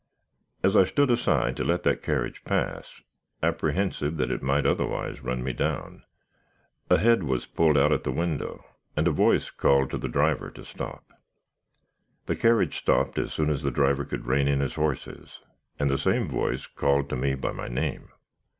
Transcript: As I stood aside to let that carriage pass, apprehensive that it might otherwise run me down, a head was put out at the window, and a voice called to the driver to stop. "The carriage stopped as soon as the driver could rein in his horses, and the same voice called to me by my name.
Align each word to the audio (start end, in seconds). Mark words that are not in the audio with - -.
As 0.63 0.75
I 0.75 0.83
stood 0.83 1.11
aside 1.11 1.55
to 1.57 1.63
let 1.63 1.83
that 1.83 2.01
carriage 2.01 2.43
pass, 2.43 3.03
apprehensive 3.43 4.17
that 4.17 4.31
it 4.31 4.41
might 4.41 4.65
otherwise 4.65 5.21
run 5.21 5.43
me 5.43 5.53
down, 5.53 6.01
a 6.89 6.97
head 6.97 7.21
was 7.21 7.45
put 7.45 7.77
out 7.77 7.91
at 7.91 8.03
the 8.03 8.11
window, 8.11 8.65
and 8.97 9.07
a 9.07 9.11
voice 9.11 9.51
called 9.51 9.91
to 9.91 9.99
the 9.99 10.07
driver 10.09 10.49
to 10.49 10.65
stop. 10.65 11.05
"The 12.25 12.35
carriage 12.35 12.77
stopped 12.79 13.19
as 13.19 13.31
soon 13.31 13.51
as 13.51 13.61
the 13.61 13.69
driver 13.69 14.03
could 14.03 14.25
rein 14.25 14.47
in 14.47 14.59
his 14.59 14.73
horses, 14.73 15.37
and 15.77 15.87
the 15.87 15.99
same 15.99 16.27
voice 16.27 16.65
called 16.65 17.07
to 17.11 17.15
me 17.15 17.35
by 17.35 17.51
my 17.51 17.67
name. 17.67 18.09